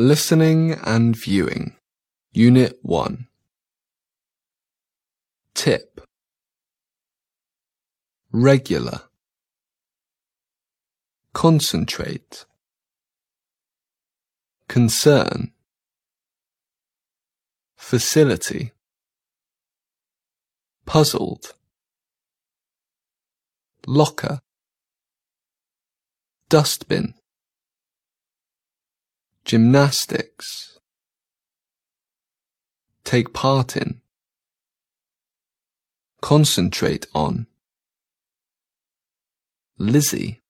[0.00, 1.74] Listening and Viewing,
[2.30, 3.26] Unit 1.
[5.54, 6.00] Tip.
[8.30, 9.00] Regular.
[11.32, 12.44] Concentrate.
[14.68, 15.50] Concern.
[17.74, 18.70] Facility.
[20.86, 21.54] Puzzled.
[23.84, 24.38] Locker.
[26.48, 27.17] Dustbin
[29.48, 30.78] Gymnastics.
[33.02, 34.02] Take part in.
[36.20, 37.46] Concentrate on.
[39.78, 40.42] Lizzie